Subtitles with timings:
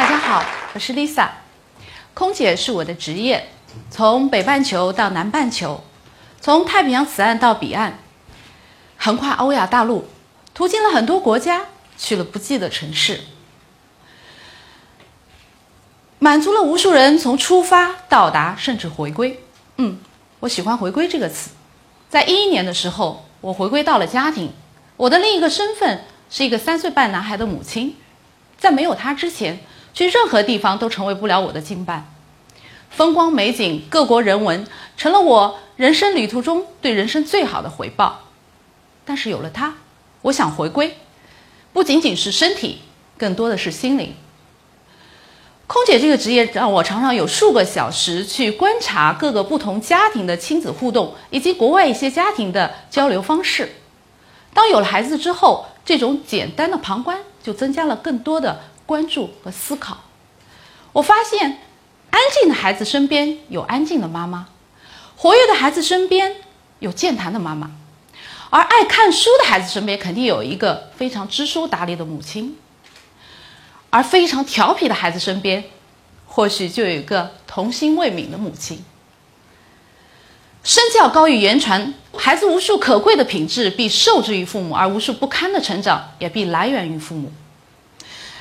[0.00, 0.42] 大家好，
[0.72, 1.28] 我是 Lisa，
[2.14, 3.50] 空姐是我的职业，
[3.90, 5.84] 从北半球到南半球，
[6.40, 7.98] 从太平洋此岸到彼岸，
[8.96, 10.08] 横跨欧亚大陆，
[10.54, 11.66] 途经了很多国家，
[11.98, 13.20] 去了不计的城市，
[16.18, 19.44] 满足了无数人从出发、到达甚至回归。
[19.76, 19.98] 嗯，
[20.40, 21.50] 我喜欢“回归”这个词。
[22.08, 24.50] 在一一年的时候，我回归到了家庭，
[24.96, 27.94] 我的另一个身份是一个三岁半男孩的母亲。
[28.56, 29.58] 在没有他之前，
[29.92, 32.12] 去任何地方都成为不了我的经办。
[32.90, 38.20] 风光美景、各国人文，成了我人生旅途中对人生最好的回报。
[39.04, 39.74] 但是有了他，
[40.22, 40.96] 我想回归，
[41.72, 42.80] 不仅仅是身体，
[43.16, 44.14] 更多的是心灵。
[45.66, 53.72] 空姐这个职业让我常常有数个小时去观察各个不同家庭的亲子互动，以及国外一些家庭的交流方式。
[54.52, 57.18] 当有了孩子之后，这种简单的旁观。
[57.42, 59.98] 就增加了更多的关注和思考。
[60.92, 61.60] 我发现，
[62.10, 64.48] 安静的孩子身边有安静的妈妈，
[65.14, 66.34] 活跃的孩子身边
[66.80, 67.70] 有健谈的妈妈，
[68.50, 72.58] 而爱看书的孩子身边肯定有一个非常知书达理的母亲，
[73.90, 75.62] 而非常调皮的孩子身边，
[76.26, 78.84] 或许就有一个童心未泯的母亲。
[80.64, 87.30] 身教高于言传，孩子无数可贵的品质必受之于父母，而无数不堪的成长也必来源于父母。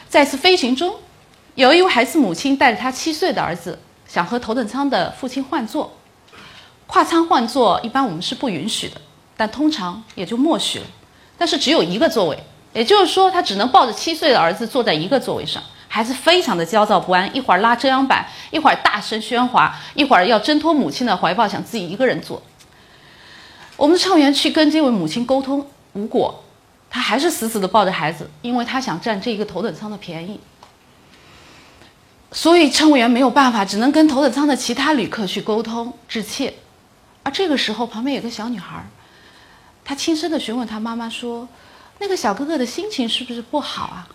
[0.10, 0.96] 在次飞行中，
[1.54, 5.96] 有一位孩子母亲带着他七岁的儿子，想和头等舱的父亲换座。
[6.88, 9.00] 跨舱换座一般我们是不允许的，
[9.38, 10.86] 但通常也就默许了。
[11.38, 12.44] 但是只有一个座位，
[12.74, 15.62] 也就是说他只能抱着七岁的儿子坐在一个座位上。
[15.88, 22.42] 孩子非常的焦躁不安，一会儿拉遮阳板，一会儿大声喧哗，一会儿要挣脱母亲的怀抱，想自己一个人坐。
[23.78, 26.44] 我们的乘务员去跟这位母亲沟通，无果，
[26.90, 30.40] 他还是死死的抱着孩子，因为他想占这一个头等舱的便宜。
[32.32, 36.54] 所以乘务员没有办法，只能跟头等舱的其他旅客去沟通致歉。
[37.24, 38.86] 而这个时候，旁边有个小女孩，
[39.84, 41.48] 她轻声的询问她妈妈说
[42.00, 44.08] ：“那个小哥哥的心情是不是不好啊？”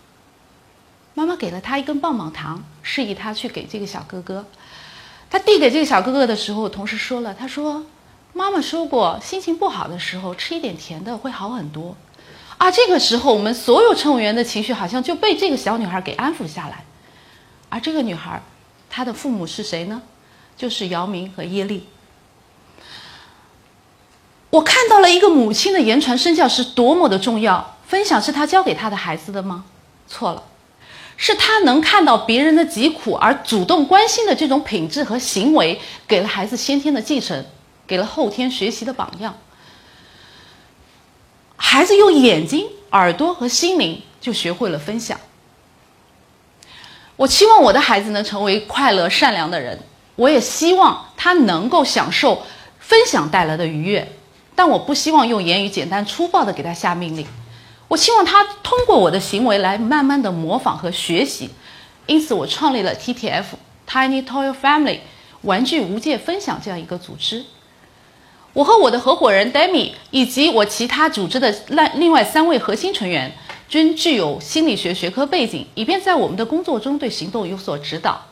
[1.14, 4.44] 妈妈给了他一根棒棒糖，示意他去给这个小哥哥。
[5.30, 7.84] 他递给这个小哥哥的时候，同时说了：“他说，
[8.32, 11.96] 妈妈说过，心情不好的时候吃一点甜的会好很多。”
[12.58, 16.84] 啊，这个时候我们所有乘务员的情绪好像就被这个小女孩给安抚下来。
[17.68, 18.40] 而这个女孩，
[18.88, 20.02] 她的父母是谁呢？
[20.56, 21.86] 就是姚明和叶丽。
[24.50, 27.76] 我看到了一个母亲的言传身教是多么的重要。
[27.86, 29.64] 分享是她教给她的孩子的吗？
[30.06, 30.42] 错了。
[31.16, 37.44] 是他能看到别人的疾苦而主动关心的这种品质和行为，给了孩子先天的继承，
[37.86, 39.32] 给了后天学习的榜样。
[41.74, 45.18] 孩子用眼睛、耳朵和心灵就学会了分享。
[47.16, 49.80] 我期望我的孩子能成为快乐、善良的人，
[50.14, 52.44] 我也希望他能够享受
[52.78, 54.12] 分享带来的愉悦，
[54.54, 57.26] 但我不希望用言语简单粗暴的给他下命令。
[57.88, 61.50] 我希望他通过我的行为来慢慢的模仿和学习，
[62.06, 63.46] 因此我创立了 TTF
[63.90, 65.00] Tiny Toy Family
[65.42, 67.44] 玩具无界分享这样一个组织。
[68.54, 73.36] 我和我的合伙人 Demi 以及我其他组织的另另外三位核心成员
[73.68, 78.26] 均具有心理学学科背景，以便在我们的工作中对行动有所指导。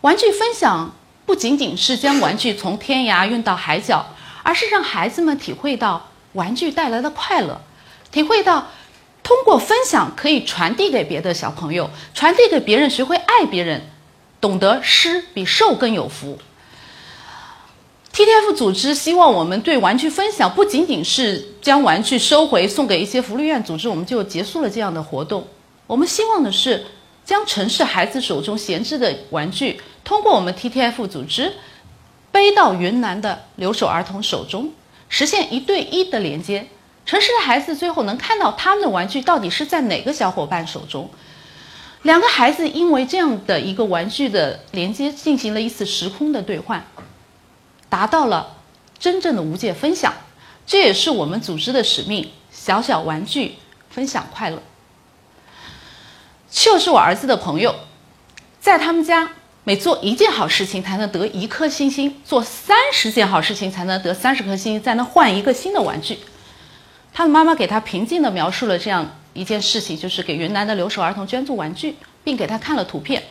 [0.00, 0.94] 玩具分享
[1.24, 4.04] 不仅仅是将玩具从天涯运到海角，
[4.42, 6.08] 而是让孩子们体会到。
[6.32, 7.60] 玩具带来的快乐，
[8.12, 8.68] 体会到
[9.24, 13.82] 通过分享可以传递给别的小朋友，传递给别人，学会爱别人，
[14.40, 16.38] 懂得施比受更有福。
[18.20, 25.48] TTF 组织希望我们对玩具分享，不仅仅是将玩具收回送给一些福利院组织，我们就结束了这样的活动。
[25.86, 26.84] 我们希望的是
[27.24, 31.54] 将城市孩子手中闲置的玩具，通过我们 TTF 组织
[32.30, 34.70] 背到云南的留守儿童手中。
[35.08, 36.66] 实现一对一的连接，
[37.06, 41.08] 城市的孩子最后能看到他们的玩具到底是在哪个小伙伴手中。
[42.02, 46.84] 两个孩子因为这样的一个玩具的连接，进行了一次时空的兑换，
[47.90, 48.56] 达到了
[48.98, 50.14] 真正的无界分享。
[50.66, 53.56] 这也是我们组织的使命：小小玩具
[53.90, 54.62] 分享快乐。
[56.50, 57.74] 就是我儿子的朋友，
[58.58, 59.32] 在他们家。
[59.62, 66.18] 每做一件好事情才能得一颗星星，做三十件好事情才能得三十颗星星，才能换一个新的玩具。
[67.12, 73.22] 他的妈妈给他平静地描述了这样一件事情，就是给云南的留守儿童捐助玩具，并给他看了图片。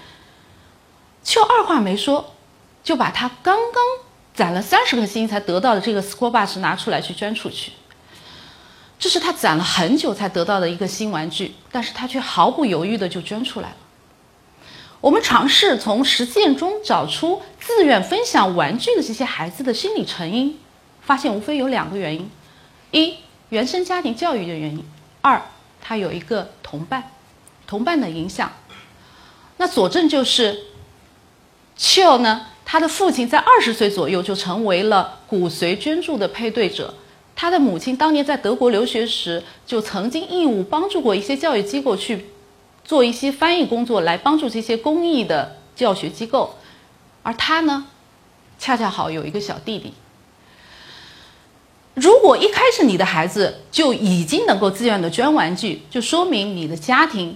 [1.23, 2.35] 就二话没说，
[2.83, 3.83] 就把他刚刚
[4.39, 7.73] 攒了三十颗星才得到的这个 school bus 拿出来去捐出去。
[8.97, 13.75] 这是他攒了很久才得到的一个新玩具，但是他却毫不犹豫的就捐出来了。
[15.01, 20.57] 我们尝试从实践中找出自愿分享玩具的这些孩子的心理成因，
[21.01, 22.31] 发现无非有两个原因：
[22.91, 23.15] 一，
[23.49, 24.85] 原生家庭教育的原因；
[25.21, 25.41] 二，
[25.81, 27.11] 他有一个同伴，
[27.67, 28.49] 同伴的影响。
[29.57, 30.53] 那佐证就是
[31.75, 36.93] c h i l l 呢，他的父亲在二十岁左右就成为了骨髓捐助的配对者。
[37.35, 42.27] 他的母亲当年在德国留学时，就曾经义务帮助过一些教育机构去
[42.85, 46.57] 做一些翻译工作，来帮助这些公益的教学机构。
[47.23, 47.87] 而他呢，
[48.59, 49.91] 恰恰好有一个小弟弟。
[51.95, 57.35] 如果一开始你的孩子就已经能够自愿的捐玩具，就说明你的家庭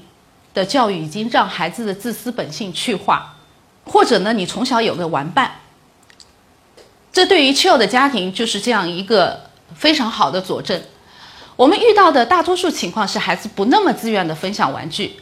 [0.54, 3.36] 的教育已经让孩子的自私本性去化，
[3.86, 5.60] 或者呢，你从小有个玩伴。
[7.12, 9.52] 这对于 Chill 的家庭就是这样一个。
[9.76, 10.80] 非常好的佐证。
[11.56, 15.16] 我们遇到的大多数情况是孩子不那么自愿的分享玩具。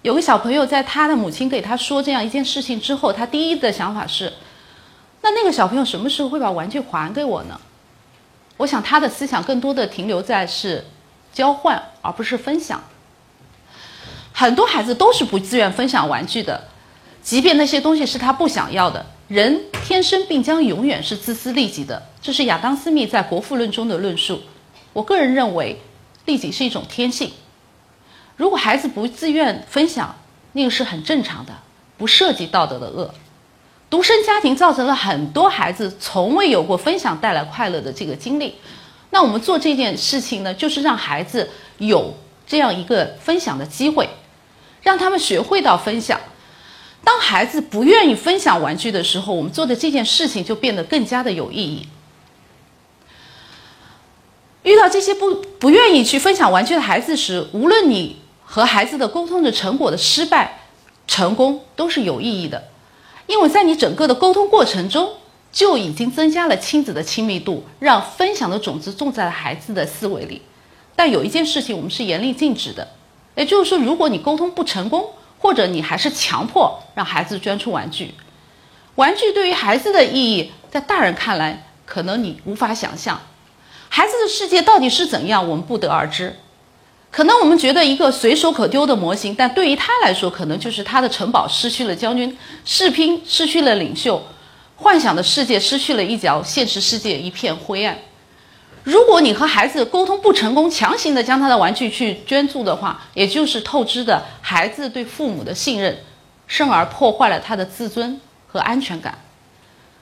[0.00, 4.32] 有个小朋友在他的母亲给他说这样一件事情之后，他第一的想法是：
[5.20, 7.60] 那那个小朋友什么时候会把玩具还给我呢？
[8.56, 10.86] 我想他的思想更多的停留在是
[11.34, 12.82] 交换，而不是分享。
[14.32, 16.68] 很多孩子都是不自愿分享玩具的，
[17.22, 19.06] 即便那些东西是他不想要的。
[19.28, 24.42] 人天生并将永远是自私利己的，这是亚当·斯密在《国富论》中的论述。
[24.92, 25.80] 我个人认为，
[26.26, 27.32] 利己是一种天性。
[28.36, 30.14] 如果孩子不自愿分享，
[30.52, 31.54] 那个是很正常的，
[31.96, 33.14] 不涉及道德的恶。
[33.88, 38.54] 独生家庭造成了很多孩子从未有过分享带来快乐的这个经历。
[39.10, 41.48] 那我们做这件事情呢，就是让孩子
[41.78, 42.14] 有
[42.46, 44.08] 这样一个分享的机会，
[44.82, 46.20] 让他们学会到分享。
[47.04, 51.88] 当孩子不愿意分享玩具的时候，我们做的这件事情就变得更加的有意义。
[54.62, 60.60] 遇到这些不不愿意去分享玩具的孩子时，无论你和孩子的沟通的成果的失败、
[61.08, 62.68] 成功，都是有意义的，
[63.26, 65.14] 因为在你整个的沟通过程中，
[65.50, 70.42] 就已经增加了亲子的亲密度，让分享的种子种在了孩子的思维里。
[70.94, 72.86] 但有一件事情我们是严厉禁止的，
[73.34, 75.10] 也就是说，如果你沟通不成功，
[75.42, 78.14] 或者你还是强迫让孩子捐出玩具，
[78.94, 83.20] 玩具对于孩子的意义，在大人看来可能你无法想象，
[83.88, 86.36] 孩子的世界到底是怎样，我们不得而知。
[87.10, 94.24] 可能我们觉得一个随手可丢的模型，但对于他来说，可能就是他的城堡失去了将军，士兵失去了领袖，
[94.76, 97.98] 幻想的世界失去了一角，现实世界一片灰暗。
[98.84, 105.96] 如果你和孩子沟通不成功，强行的将他的玩具去捐助的话，也就是透支的孩子对父母的信任，
[106.48, 109.16] 甚而破坏了他的自尊和安全感。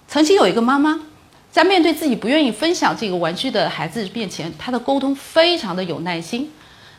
[0.08, 0.98] 曾经有一个妈妈，
[1.50, 6.50] 在面对自己不愿意分享这个玩具的孩子面前，她的沟通非常的有耐心。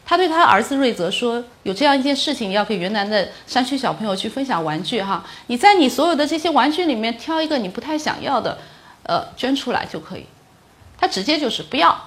[0.06, 8.58] 她对她儿子瑞泽说：“有这样一件事情，要给云南的山区小朋友去分享玩具哈，你在你所有的这些玩具里面挑一个你不太想要的，
[9.04, 10.26] 呃，捐出来就可以。”
[11.02, 12.00] 他直接就是不要，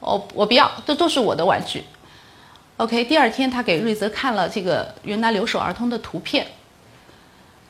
[0.00, 1.82] 我我不要，这都是我的玩具。
[2.76, 6.46] OK，第二天他给瑞泽看了这个云南留守儿童的图片。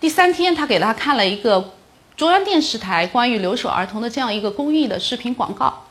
[0.00, 1.72] 第三天他给他看了一个
[2.16, 5.84] 中央电视台关于留守儿童的这样一个公益的视频广告。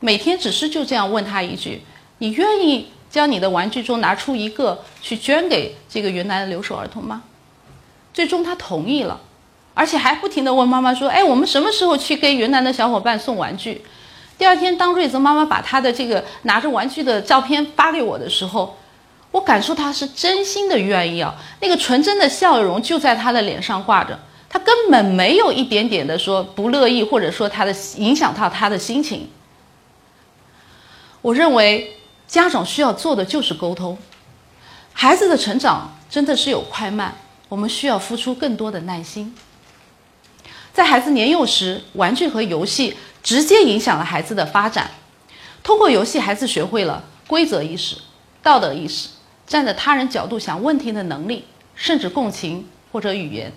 [0.00, 1.82] 每天只是就这样问他一句
[2.18, 7.22] ：“你愿意将你的玩具中拿出一个去捐给这个云南的留守儿童吗？”
[8.14, 9.20] 最终他同意了。
[9.74, 13.82] 而且还不停地问妈妈说：“哎，我们什么时候去给云南的小伙伴送玩具？”
[14.38, 18.76] 第二天，当瑞泽妈妈把她的这个拿着玩具的照片发给我的时候，
[19.30, 29.30] 我感受她是真心的愿意啊，那个纯真的笑容就在她的脸上挂着，她根本没有一点点的说不乐意，或者说她的影响到她的心情。
[31.20, 33.96] 我认为家长需要做的就是沟通，
[34.92, 37.14] 孩子的成长真的是有快慢，
[37.48, 39.32] 我们需要付出更多的耐心。
[40.72, 44.90] 在孩子年幼时，玩具和游戏直接影响了孩子的发展。
[45.62, 47.96] 通过游戏，孩子学会了规则意识、
[48.42, 49.10] 道德意识、
[49.46, 53.52] 站在他人角度想问题的能力，甚至共情或者语言。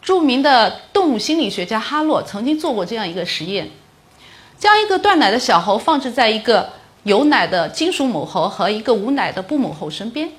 [0.00, 3.68] 著名的动物心理学家哈洛曾经做过这样一个实验：
[4.58, 6.70] 将一个断奶的小猴放置在一个
[7.02, 10.32] 有奶的金属母猴和一个无奶的布母猴身边，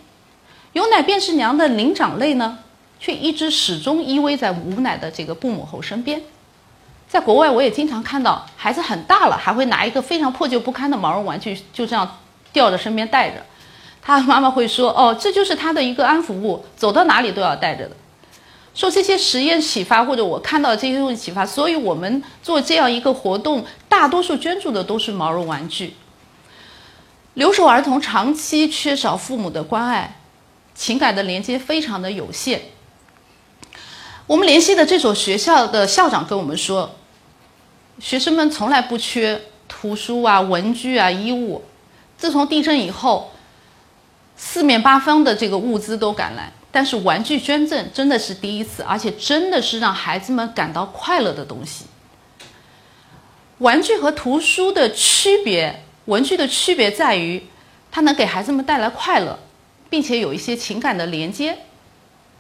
[0.74, 2.60] 有奶便是娘的灵长类呢？
[3.00, 6.22] 却一直始终依偎在无奶的这个布母猴身边。
[7.08, 12.20] 在国外，我也经常看到孩子很大了，还会拿一个非常破旧不堪的毛绒玩具，就这样
[12.52, 13.46] 吊着身边带着。
[14.02, 17.96] 他妈妈会说：“哦，这就是他的一个安抚物，走到哪里都要带着的。”
[18.74, 25.96] 受这些实验启发，或者我看到这些东西启发，所以我们做这样一个活动，大多数捐助的都是毛绒玩具。
[27.34, 30.20] 留守儿童长期缺少父母的关爱，
[30.76, 32.62] 情感的连接非常的有限。
[34.28, 36.94] 我们联系的这所学校的校长跟我们说，
[37.98, 41.64] 学生们从来不缺图书啊、文具啊、衣物。
[42.18, 43.32] 自从地震以后，
[44.36, 51.86] 四面八方的这个物资都赶来，但是玩具捐赠真的是第一次，而且真的是让孩子们感到快乐的东西。
[53.60, 57.48] 玩具和图书的区别，文具的区别在于，
[57.90, 59.40] 它能给孩子们带来快乐，
[59.90, 61.60] 并且有一些情感的连接。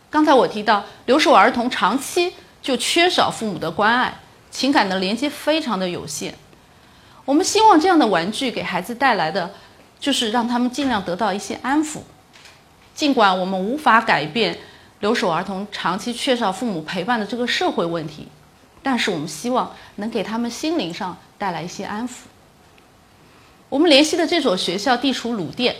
[0.09, 6.33] 刚才我提到，留守儿童长期就缺少父母的关爱，情感的连接非常的有限。
[7.25, 9.53] 我们希望这样的玩具给孩子带来的，
[9.99, 11.99] 就是让他们尽量得到一些安抚。
[12.95, 14.57] 尽管我们无法改变
[15.01, 18.27] 留守儿童长期缺少父母陪伴的这个社会问题，
[18.81, 22.13] 但是我们希望能给他们心灵上带来一些安抚。
[23.67, 25.75] 我们联系的这所学校地处鲁甸，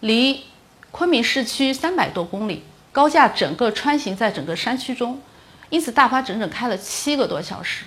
[0.00, 0.44] 离
[0.90, 2.62] 昆明市区三百多公里。
[2.98, 5.20] 高架整个穿行在整个山区中，
[5.70, 7.84] 因此大巴整整开了七个多小时。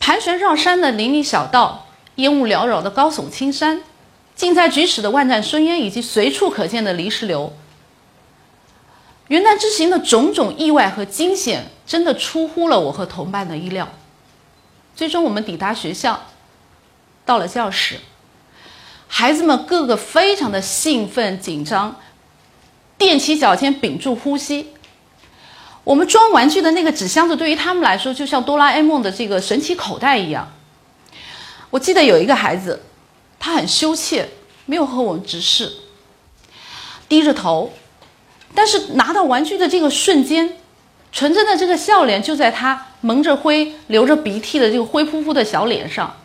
[0.00, 3.82] 盘旋绕山的林荫小道，烟雾缭绕的高耸青山，
[4.34, 7.52] 近在咫尺的万丈深渊，以及随处可见的泥石流。
[9.26, 13.90] 云南之行的种种意外和惊险，真的出乎了我和同伴的意料。
[14.96, 16.28] 最终，我们抵达学校，
[17.26, 17.98] 到了教室，
[19.06, 21.96] 孩子们个个非常的兴奋紧张。
[22.98, 24.68] 踮起脚尖，屏住呼吸。
[25.84, 30.52] 我们装玩具的那个纸箱子，对于他们来说，就像哆啦 A 梦的这个神奇口袋一样。
[31.70, 32.82] 我记得有一个孩子，
[33.38, 34.28] 他很羞怯，
[34.66, 35.72] 没有和我们直视，
[37.08, 37.72] 低着头。
[38.54, 40.56] 但是拿到玩具的这个瞬间，
[41.12, 46.16] 纯真的这个笑脸就在他蒙着灰、流着鼻涕的这个灰扑扑的小脸上。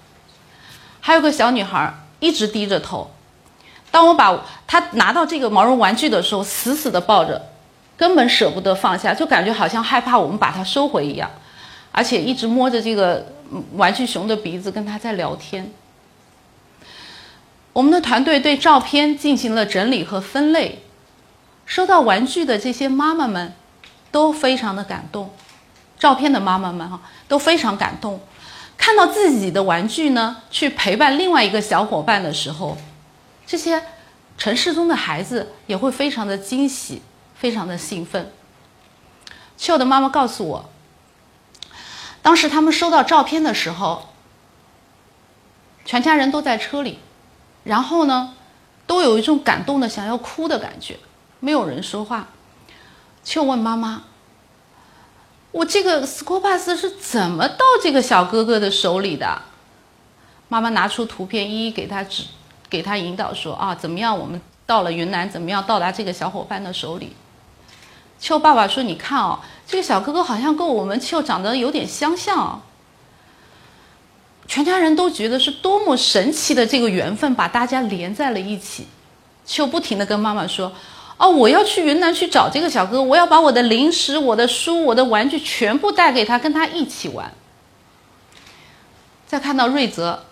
[0.99, 3.11] 还有个小女孩，一直低着头。
[3.93, 7.39] 当我把他拿到这个毛绒玩具的时候，死死地抱着，
[7.95, 11.29] 根本舍不得放下，就感觉好像害怕我们把它收回一样，
[11.91, 13.23] 而且一直摸着这个
[13.73, 15.71] 玩具熊的鼻子跟他在聊天。
[17.71, 20.81] 我们的团队对照片进行了整理和分类，
[21.67, 23.53] 收到玩具的这些妈妈们
[24.09, 25.29] 都非常的感动，
[25.99, 28.19] 照片的妈妈们哈都非常感动，
[28.75, 32.75] 看到自己的玩具呢去陪伴另外一个小伙伴的时候。
[33.45, 33.83] 这些
[34.37, 37.01] 城市中的孩子也会非常的惊喜，
[37.35, 38.31] 非常的兴奋。
[39.57, 40.69] 秋的妈妈告诉我，
[42.21, 44.09] 当时他们收到照片的时候，
[45.85, 46.99] 全家人都在车里，
[47.63, 48.33] 然后呢，
[48.87, 50.97] 都有一种感动的想要哭的感觉，
[51.39, 52.29] 没有人说话。
[53.23, 54.03] 秋问妈妈
[55.51, 59.43] ：“我这个 school bus 是怎么到这个小哥哥的手里的？”
[60.49, 62.25] 妈妈拿出图片，一一给他指。
[62.73, 64.17] 给他引导说啊，怎么样？
[64.17, 67.15] 我们到了云南，怎么样到达这个小伙伴的手里？
[68.19, 69.37] 秋爸爸说：“你看哦，
[69.67, 72.63] 这个小哥哥好像跟我们秋长得有点相像。”
[74.49, 78.87] 全家人都觉得是多么神奇的这个缘分，把大家连在了一起。
[79.45, 80.71] 秋不停的跟妈妈说
[81.17, 87.31] ：“哦，我要去云南去找这个小哥哥，我要把我的零食、我的书、我的玩具全部带给他，跟他一起玩。”
[89.27, 90.25] 再看到瑞泽。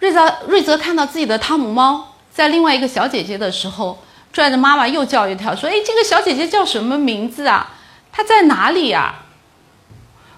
[0.00, 3.98] 瑞泽瑞泽看到自己的汤姆猫在另外一个小姐姐的时候，
[4.32, 7.74] 拽着妈妈又叫一跳，说：“哎，这个小姐姐叫什么名字啊？
[8.12, 9.22] 她在哪里呀？”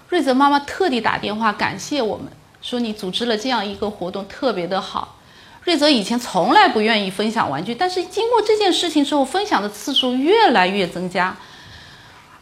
[0.09, 2.27] 瑞泽妈妈特地打电话感谢我们，
[2.61, 5.17] 说：“你组织了这样一个活动，特别的好。”
[5.63, 11.37] 瑞泽以前从来不愿意分享玩具，但是经过这件事情之后，分享的次数越来越增加，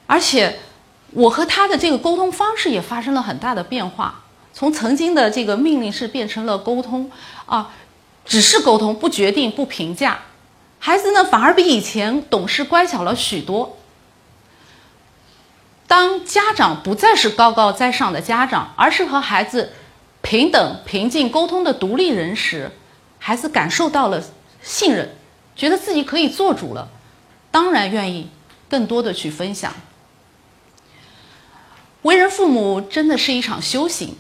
[0.08, 0.60] 而且
[1.12, 4.22] 我和他的这个沟通方式也发生了很大的变化。
[4.60, 7.10] 从曾经的这个命令式变成了沟通，
[7.46, 7.72] 啊，
[8.26, 10.20] 只是沟通，不决定，不评价。
[10.80, 13.78] 孩子呢，反而比以前懂事乖巧了许多。
[15.88, 19.72] 当家长不再是高高在上的家长，而是和孩子
[20.22, 22.70] 平等、平静沟通的独立人时，
[23.18, 24.22] 孩子感受到了
[24.62, 25.16] 信任，
[25.56, 26.90] 觉得自己可以做主了，
[27.50, 28.30] 当然愿意
[28.70, 29.74] 更多的去分享。
[32.02, 34.18] 为人父母真的是一场修行。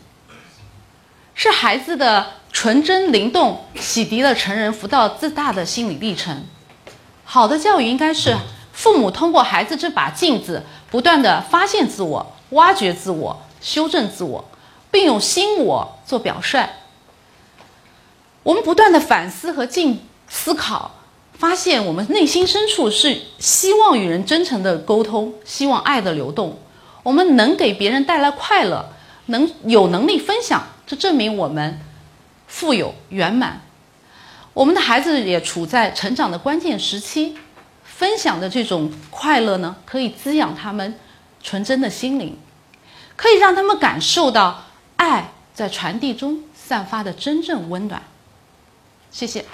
[1.41, 6.43] 是孩子的纯真灵动，洗涤了成人浮躁自大的心理历程。
[7.24, 8.36] 好的教育应该是
[8.74, 14.43] 父母通过孩子这把镜子，不断的发现自我、挖掘自我、修正自我，
[14.91, 16.67] 并用新我做表率。
[18.43, 20.91] 我们不断的反思和进思考，
[21.38, 26.60] 发现我们内心深处是希望与人真诚的沟通，希望爱的流动。
[27.03, 28.89] 我们能给别人带来快乐，
[29.27, 30.62] 能有能力分享。
[30.89, 31.79] 这证明我们
[32.48, 33.62] 富有、圆满。
[34.55, 37.38] 我们的孩子也处在成长的关键时期，
[37.84, 41.00] 分享的这种快乐呢，可以滋养他们
[41.43, 42.36] 纯真的心灵，
[43.15, 44.65] 可以让他们感受到
[44.96, 48.01] 爱在传递中散发的真正温暖。
[49.12, 49.46] 谢谢。